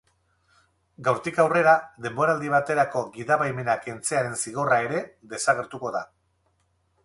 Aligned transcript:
Gaurtik 1.07 1.37
aurrera 1.43 1.75
denboraldi 2.07 2.49
baterako 2.55 3.05
gidabaimena 3.19 3.77
kentzearen 3.87 4.37
zigorra 4.45 4.83
ere 4.89 5.07
desagertuko 5.37 5.97
da. 6.01 6.05